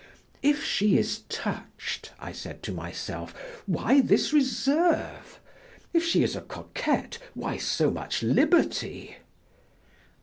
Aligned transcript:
"If 0.41 0.63
she 0.63 0.97
is 0.97 1.19
touched," 1.29 2.11
I 2.19 2.31
said 2.31 2.63
to 2.63 2.71
myself, 2.71 3.35
"why 3.67 4.01
this 4.01 4.33
reserve? 4.33 5.39
If 5.93 6.03
she 6.03 6.23
is 6.23 6.35
a 6.35 6.41
coquette, 6.41 7.19
why 7.35 7.57
so 7.57 7.91
much 7.91 8.23
liberty?" 8.23 9.17